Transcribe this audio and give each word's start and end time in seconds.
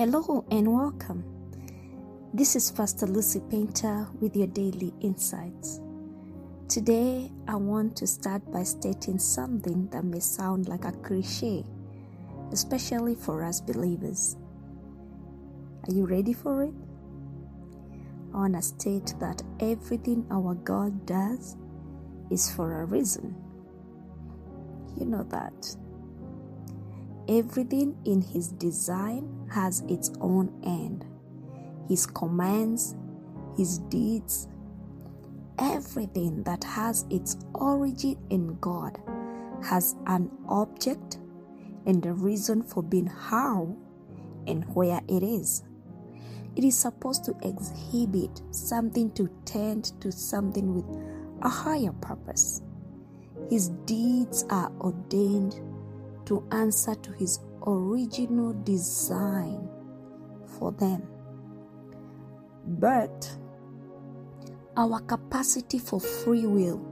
Hello 0.00 0.46
and 0.50 0.72
welcome. 0.72 1.22
This 2.32 2.56
is 2.56 2.70
Pastor 2.70 3.04
Lucy 3.04 3.38
Painter 3.50 4.08
with 4.18 4.34
your 4.34 4.46
daily 4.46 4.94
insights. 5.02 5.78
Today, 6.70 7.30
I 7.46 7.56
want 7.56 7.96
to 7.98 8.06
start 8.06 8.50
by 8.50 8.62
stating 8.62 9.18
something 9.18 9.88
that 9.88 10.02
may 10.06 10.20
sound 10.20 10.68
like 10.68 10.86
a 10.86 10.92
cliche, 10.92 11.66
especially 12.50 13.14
for 13.14 13.44
us 13.44 13.60
believers. 13.60 14.38
Are 15.86 15.92
you 15.92 16.06
ready 16.06 16.32
for 16.32 16.62
it? 16.62 16.72
I 18.32 18.38
want 18.38 18.54
to 18.54 18.62
state 18.62 19.12
that 19.20 19.42
everything 19.60 20.26
our 20.30 20.54
God 20.54 21.04
does 21.04 21.58
is 22.30 22.50
for 22.50 22.80
a 22.80 22.86
reason. 22.86 23.36
You 24.98 25.04
know 25.04 25.24
that. 25.24 25.76
Everything 27.30 27.96
in 28.04 28.20
His 28.20 28.48
design 28.48 29.48
has 29.52 29.84
its 29.88 30.10
own 30.20 30.52
end. 30.64 31.06
His 31.88 32.04
commands, 32.04 32.96
His 33.56 33.78
deeds, 33.78 34.48
everything 35.56 36.42
that 36.42 36.64
has 36.64 37.06
its 37.08 37.36
origin 37.54 38.16
in 38.30 38.58
God 38.60 38.98
has 39.62 39.94
an 40.08 40.28
object 40.48 41.18
and 41.86 42.04
a 42.04 42.12
reason 42.12 42.64
for 42.64 42.82
being 42.82 43.06
how 43.06 43.76
and 44.48 44.64
where 44.74 45.00
it 45.06 45.22
is. 45.22 45.62
It 46.56 46.64
is 46.64 46.76
supposed 46.76 47.24
to 47.26 47.36
exhibit 47.42 48.42
something 48.50 49.12
to 49.12 49.28
tend 49.44 49.92
to 50.00 50.10
something 50.10 50.74
with 50.74 50.84
a 51.42 51.48
higher 51.48 51.92
purpose. 51.92 52.60
His 53.48 53.68
deeds 53.86 54.44
are 54.50 54.72
ordained 54.80 55.60
to 56.30 56.46
answer 56.52 56.94
to 56.94 57.10
his 57.10 57.40
original 57.66 58.52
design 58.62 59.68
for 60.46 60.70
them. 60.70 61.02
But 62.64 63.36
our 64.76 65.00
capacity 65.00 65.80
for 65.80 66.00
free 66.00 66.46
will 66.46 66.86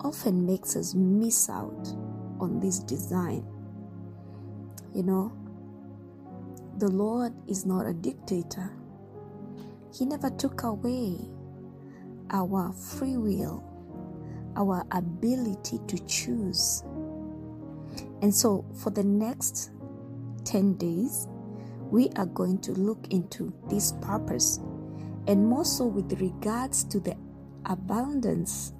often 0.00 0.46
makes 0.46 0.74
us 0.74 0.94
miss 0.94 1.50
out 1.50 1.86
on 2.40 2.58
this 2.58 2.78
design. 2.78 3.46
You 4.94 5.02
know, 5.02 5.32
the 6.78 6.88
Lord 6.88 7.34
is 7.46 7.66
not 7.66 7.84
a 7.84 7.92
dictator, 7.92 8.72
He 9.92 10.06
never 10.06 10.30
took 10.30 10.62
away 10.62 11.18
our 12.30 12.72
free 12.72 13.18
will, 13.18 13.62
our 14.56 14.82
ability 14.92 15.78
to 15.88 15.98
choose. 16.06 16.82
And 18.22 18.34
so, 18.34 18.64
for 18.82 18.90
the 18.90 19.04
next 19.04 19.70
10 20.44 20.74
days, 20.74 21.28
we 21.90 22.08
are 22.16 22.26
going 22.26 22.58
to 22.60 22.72
look 22.72 23.06
into 23.10 23.52
this 23.68 23.92
purpose 24.00 24.58
and 25.26 25.46
more 25.46 25.64
so 25.64 25.86
with 25.86 26.20
regards 26.20 26.84
to 26.84 27.00
the 27.00 27.16
abundance 27.66 28.72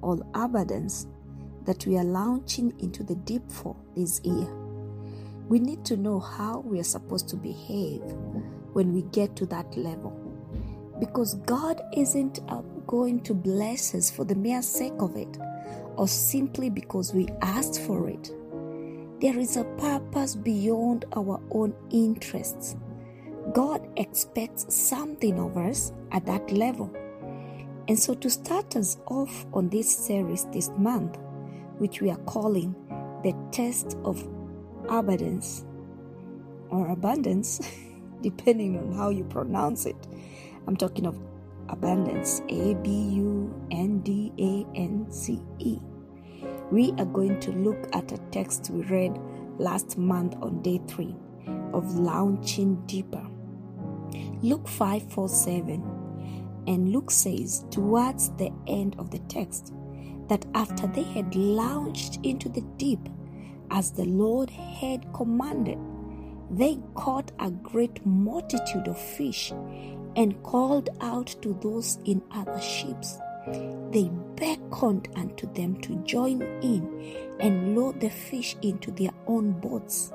or 0.00 0.18
abundance 0.34 1.06
that 1.64 1.86
we 1.86 1.96
are 1.96 2.04
launching 2.04 2.72
into 2.80 3.04
the 3.04 3.14
deep 3.14 3.48
for 3.50 3.76
this 3.94 4.20
year. 4.24 4.48
We 5.48 5.58
need 5.58 5.84
to 5.86 5.96
know 5.96 6.18
how 6.18 6.60
we 6.60 6.80
are 6.80 6.84
supposed 6.84 7.28
to 7.30 7.36
behave 7.36 8.00
when 8.72 8.92
we 8.92 9.02
get 9.02 9.36
to 9.36 9.46
that 9.46 9.76
level. 9.76 10.18
Because 10.98 11.34
God 11.46 11.80
isn't 11.96 12.40
uh, 12.48 12.62
going 12.86 13.20
to 13.24 13.34
bless 13.34 13.94
us 13.94 14.10
for 14.10 14.24
the 14.24 14.34
mere 14.34 14.62
sake 14.62 14.94
of 14.98 15.16
it 15.16 15.38
or 15.96 16.08
simply 16.08 16.70
because 16.70 17.12
we 17.12 17.28
asked 17.42 17.80
for 17.82 18.08
it. 18.08 18.30
There 19.22 19.38
is 19.38 19.56
a 19.56 19.62
purpose 19.78 20.34
beyond 20.34 21.04
our 21.14 21.40
own 21.52 21.72
interests. 21.90 22.74
God 23.52 23.88
expects 23.96 24.66
something 24.74 25.38
of 25.38 25.56
us 25.56 25.92
at 26.10 26.26
that 26.26 26.50
level. 26.50 26.90
And 27.86 27.96
so, 27.96 28.14
to 28.14 28.28
start 28.28 28.74
us 28.74 28.98
off 29.06 29.46
on 29.52 29.68
this 29.68 29.96
series 29.96 30.46
this 30.46 30.70
month, 30.76 31.18
which 31.78 32.00
we 32.00 32.10
are 32.10 32.18
calling 32.26 32.74
the 33.22 33.32
test 33.52 33.96
of 34.04 34.26
abundance 34.88 35.66
or 36.70 36.88
abundance, 36.90 37.60
depending 38.22 38.76
on 38.76 38.90
how 38.92 39.10
you 39.10 39.22
pronounce 39.22 39.86
it, 39.86 40.08
I'm 40.66 40.76
talking 40.76 41.06
of 41.06 41.16
abundance 41.68 42.42
A 42.48 42.74
B 42.74 42.90
U 42.90 43.54
N 43.70 44.00
D 44.00 44.32
A 44.40 44.66
N 44.76 45.06
C 45.12 45.40
E. 45.60 45.78
We 46.72 46.92
are 46.92 47.04
going 47.04 47.38
to 47.40 47.52
look 47.52 47.94
at 47.94 48.12
a 48.12 48.18
text 48.30 48.70
we 48.70 48.80
read 48.84 49.20
last 49.58 49.98
month 49.98 50.36
on 50.40 50.62
day 50.62 50.80
three 50.88 51.14
of 51.74 51.98
launching 51.98 52.76
deeper. 52.86 53.26
Luke 54.40 54.66
5 54.66 55.12
4 55.12 55.28
7. 55.28 56.64
And 56.66 56.90
Luke 56.90 57.10
says, 57.10 57.66
towards 57.70 58.30
the 58.38 58.50
end 58.66 58.96
of 58.98 59.10
the 59.10 59.18
text, 59.28 59.74
that 60.28 60.46
after 60.54 60.86
they 60.86 61.02
had 61.02 61.34
launched 61.34 62.20
into 62.22 62.48
the 62.48 62.62
deep, 62.78 63.06
as 63.70 63.90
the 63.90 64.06
Lord 64.06 64.48
had 64.48 65.12
commanded, 65.12 65.78
they 66.50 66.78
caught 66.94 67.32
a 67.38 67.50
great 67.50 68.06
multitude 68.06 68.88
of 68.88 68.98
fish 68.98 69.52
and 70.16 70.42
called 70.42 70.88
out 71.02 71.36
to 71.42 71.52
those 71.60 71.98
in 72.06 72.22
other 72.30 72.62
ships. 72.62 73.18
They 73.90 74.10
beckoned 74.36 75.08
unto 75.16 75.52
them 75.52 75.80
to 75.82 75.96
join 76.04 76.42
in 76.62 77.16
and 77.40 77.76
load 77.76 78.00
the 78.00 78.10
fish 78.10 78.56
into 78.62 78.90
their 78.92 79.10
own 79.26 79.52
boats. 79.60 80.12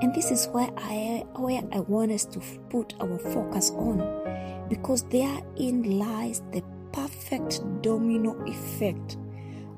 And 0.00 0.14
this 0.14 0.30
is 0.30 0.46
where 0.48 0.70
I 0.76 1.24
where 1.34 1.62
I 1.72 1.80
want 1.80 2.12
us 2.12 2.24
to 2.26 2.40
put 2.70 2.94
our 3.00 3.18
focus 3.18 3.70
on 3.72 3.98
because 4.68 5.02
therein 5.04 5.98
lies 5.98 6.42
the 6.52 6.62
perfect 6.92 7.60
domino 7.82 8.34
effect 8.46 9.18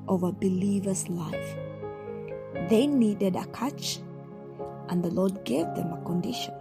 of 0.07 0.23
a 0.23 0.31
believer's 0.31 1.09
life. 1.09 1.55
They 2.69 2.87
needed 2.87 3.35
a 3.35 3.45
catch, 3.47 3.99
and 4.89 5.03
the 5.03 5.09
Lord 5.09 5.43
gave 5.43 5.65
them 5.75 5.91
a 5.91 6.01
condition, 6.05 6.53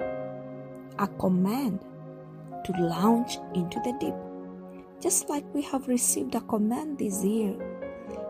a 0.98 1.06
command 1.06 1.80
to 2.64 2.72
launch 2.78 3.38
into 3.54 3.78
the 3.80 3.92
deep. 4.00 4.31
Just 5.02 5.28
like 5.28 5.44
we 5.52 5.62
have 5.62 5.88
received 5.88 6.36
a 6.36 6.40
command 6.42 6.98
this 6.98 7.24
year, 7.24 7.56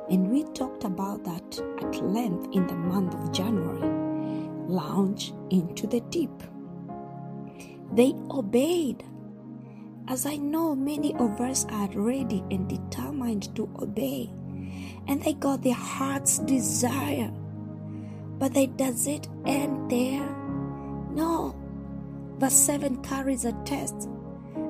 and 0.09 0.31
we 0.31 0.45
talked 0.55 0.85
about 0.85 1.23
that 1.25 1.61
at 1.83 2.03
length 2.03 2.49
in 2.55 2.67
the 2.67 2.75
month 2.75 3.15
of 3.15 3.31
January 3.31 3.91
launch 4.67 5.35
into 5.51 5.87
the 5.87 6.01
deep. 6.09 6.43
They 7.93 8.15
obeyed. 8.31 9.05
As 10.09 10.25
I 10.25 10.37
know, 10.37 10.75
many 10.75 11.15
of 11.17 11.41
us 11.43 11.67
are 11.69 11.91
ready 11.95 12.43
and 12.51 12.67
determined 12.69 13.55
to 13.55 13.69
obey, 13.79 14.33
and 15.07 15.23
they 15.23 15.35
got 15.35 15.63
their 15.63 15.75
heart's 15.75 16.39
desire. 16.39 17.31
But 18.39 18.55
they, 18.55 18.67
does 18.67 19.07
it 19.07 19.29
end 19.45 19.91
there? 19.91 20.27
No. 21.11 21.55
Verse 22.39 22.55
7 22.55 23.03
carries 23.03 23.45
a 23.45 23.53
test 23.65 24.09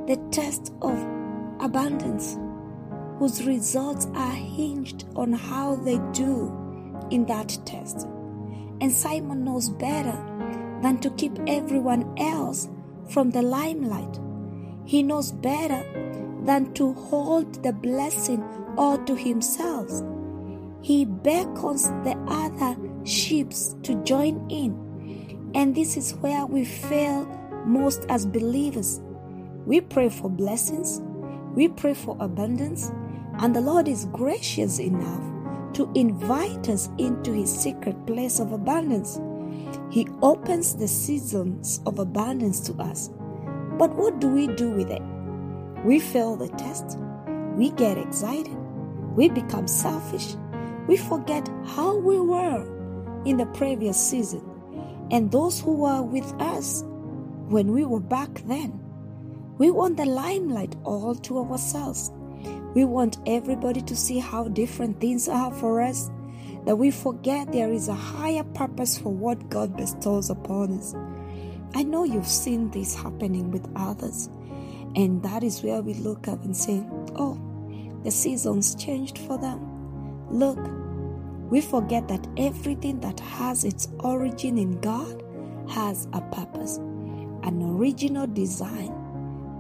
the 0.06 0.16
test 0.32 0.72
of 0.82 0.98
abundance, 1.62 2.36
whose 3.18 3.44
results 3.44 4.06
are 4.14 4.32
hinged 4.32 5.06
on 5.16 5.32
how 5.32 5.76
they 5.76 5.98
do 6.12 6.52
in 7.10 7.24
that 7.26 7.56
test. 7.64 8.06
And 8.80 8.90
Simon 8.90 9.44
knows 9.44 9.70
better 9.70 10.18
than 10.82 10.98
to 11.00 11.10
keep 11.10 11.38
everyone 11.46 12.12
else 12.18 12.68
from 13.08 13.30
the 13.30 13.42
limelight. 13.42 14.18
He 14.84 15.02
knows 15.02 15.30
better 15.30 15.84
than 16.44 16.74
to 16.74 16.92
hold 16.94 17.62
the 17.62 17.72
blessing 17.72 18.42
all 18.76 18.98
to 19.04 19.14
himself. 19.14 19.88
He 20.82 21.04
beckons 21.04 21.88
the 22.02 22.16
other 22.26 22.76
sheep 23.04 23.50
to 23.84 24.02
join 24.02 24.50
in. 24.50 25.52
And 25.54 25.74
this 25.74 25.96
is 25.96 26.14
where 26.14 26.44
we 26.46 26.64
fail 26.64 27.26
most 27.66 28.04
as 28.08 28.26
believers. 28.26 29.00
We 29.64 29.80
pray 29.80 30.08
for 30.08 30.28
blessings, 30.28 31.00
we 31.54 31.68
pray 31.68 31.94
for 31.94 32.16
abundance, 32.20 32.90
and 33.38 33.54
the 33.54 33.60
Lord 33.60 33.88
is 33.88 34.06
gracious 34.06 34.78
enough 34.78 35.22
to 35.74 35.90
invite 35.94 36.68
us 36.68 36.90
into 36.98 37.32
his 37.32 37.52
secret 37.52 38.06
place 38.06 38.40
of 38.40 38.52
abundance. 38.52 39.20
He 39.90 40.08
opens 40.22 40.76
the 40.76 40.88
seasons 40.88 41.80
of 41.86 41.98
abundance 41.98 42.60
to 42.60 42.74
us. 42.74 43.10
But 43.78 43.94
what 43.94 44.20
do 44.20 44.28
we 44.28 44.48
do 44.48 44.70
with 44.70 44.90
it? 44.90 45.02
We 45.84 45.98
fail 45.98 46.36
the 46.36 46.48
test. 46.48 46.98
We 47.56 47.70
get 47.70 47.98
excited. 47.98 48.56
We 49.16 49.28
become 49.28 49.66
selfish. 49.66 50.36
We 50.86 50.96
forget 50.96 51.48
how 51.66 51.96
we 51.96 52.20
were 52.20 52.64
in 53.24 53.36
the 53.36 53.46
previous 53.46 53.98
season 53.98 54.42
and 55.10 55.30
those 55.30 55.60
who 55.60 55.76
were 55.76 56.02
with 56.02 56.32
us 56.40 56.82
when 57.48 57.72
we 57.72 57.84
were 57.84 58.00
back 58.00 58.42
then. 58.46 58.81
We 59.62 59.70
want 59.70 59.96
the 59.96 60.06
limelight 60.06 60.74
all 60.82 61.14
to 61.14 61.38
ourselves. 61.38 62.10
We 62.74 62.84
want 62.84 63.18
everybody 63.28 63.80
to 63.82 63.94
see 63.94 64.18
how 64.18 64.48
different 64.48 65.00
things 65.00 65.28
are 65.28 65.52
for 65.52 65.80
us, 65.80 66.10
that 66.64 66.74
we 66.74 66.90
forget 66.90 67.52
there 67.52 67.70
is 67.70 67.86
a 67.86 67.94
higher 67.94 68.42
purpose 68.42 68.98
for 68.98 69.10
what 69.10 69.50
God 69.50 69.76
bestows 69.76 70.30
upon 70.30 70.76
us. 70.80 70.96
I 71.76 71.84
know 71.84 72.02
you've 72.02 72.26
seen 72.26 72.72
this 72.72 72.96
happening 72.96 73.52
with 73.52 73.70
others, 73.76 74.30
and 74.96 75.22
that 75.22 75.44
is 75.44 75.62
where 75.62 75.80
we 75.80 75.94
look 75.94 76.26
up 76.26 76.42
and 76.42 76.56
say, 76.56 76.84
Oh, 77.14 77.38
the 78.02 78.10
seasons 78.10 78.74
changed 78.74 79.18
for 79.18 79.38
them. 79.38 80.28
Look, 80.28 80.58
we 81.52 81.60
forget 81.60 82.08
that 82.08 82.26
everything 82.36 82.98
that 82.98 83.20
has 83.20 83.62
its 83.62 83.86
origin 84.00 84.58
in 84.58 84.80
God 84.80 85.22
has 85.68 86.08
a 86.12 86.20
purpose, 86.20 86.78
an 86.78 87.62
original 87.62 88.26
design 88.26 89.01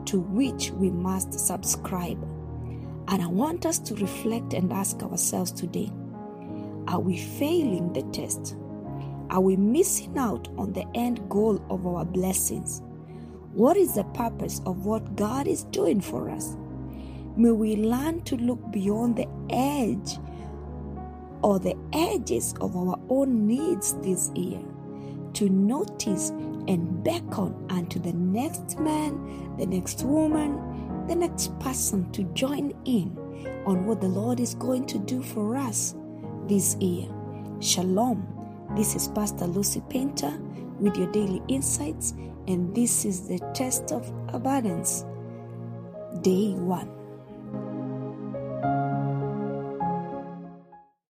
to 0.06 0.20
which 0.20 0.70
we 0.70 0.90
must 0.90 1.38
subscribe. 1.38 2.22
And 3.08 3.22
I 3.22 3.26
want 3.26 3.66
us 3.66 3.78
to 3.80 3.94
reflect 3.96 4.54
and 4.54 4.72
ask 4.72 5.02
ourselves 5.02 5.52
today 5.52 5.90
are 6.88 7.00
we 7.00 7.16
failing 7.16 7.92
the 7.92 8.02
test? 8.12 8.56
Are 9.30 9.40
we 9.40 9.56
missing 9.56 10.18
out 10.18 10.48
on 10.58 10.72
the 10.72 10.84
end 10.94 11.28
goal 11.28 11.64
of 11.70 11.86
our 11.86 12.04
blessings? 12.04 12.82
What 13.52 13.76
is 13.76 13.94
the 13.94 14.04
purpose 14.04 14.60
of 14.66 14.84
what 14.84 15.16
God 15.16 15.46
is 15.46 15.64
doing 15.64 16.00
for 16.00 16.28
us? 16.28 16.56
May 17.36 17.50
we 17.50 17.76
learn 17.76 18.22
to 18.22 18.36
look 18.36 18.60
beyond 18.72 19.16
the 19.16 19.28
edge 19.48 20.18
or 21.42 21.58
the 21.58 21.76
edges 21.92 22.54
of 22.60 22.76
our 22.76 22.98
own 23.08 23.46
needs 23.46 23.94
this 24.02 24.30
year, 24.34 24.60
to 25.34 25.48
notice 25.48 26.30
and 26.68 27.02
beckon 27.02 27.54
unto 27.70 27.98
the 27.98 28.12
next 28.12 28.78
man, 28.78 29.56
the 29.56 29.66
next 29.66 30.02
woman, 30.04 31.06
the 31.08 31.14
next 31.14 31.58
person 31.58 32.10
to 32.12 32.22
join 32.34 32.72
in 32.84 33.16
on 33.66 33.86
what 33.86 34.00
the 34.00 34.08
Lord 34.08 34.40
is 34.40 34.54
going 34.54 34.86
to 34.86 34.98
do 34.98 35.22
for 35.22 35.56
us 35.56 35.94
this 36.48 36.76
year. 36.76 37.08
Shalom. 37.60 38.26
This 38.76 38.94
is 38.94 39.08
Pastor 39.08 39.46
Lucy 39.46 39.82
Painter 39.90 40.32
with 40.78 40.96
your 40.96 41.10
daily 41.12 41.42
insights, 41.48 42.12
and 42.48 42.74
this 42.74 43.04
is 43.04 43.28
the 43.28 43.38
test 43.54 43.92
of 43.92 44.10
abundance, 44.28 45.04
day 46.22 46.52
one. 46.54 47.01